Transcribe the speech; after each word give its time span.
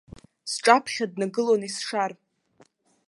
Сҿаԥхьа 0.51 1.05
днагылон 1.11 1.61
есшар. 1.67 2.11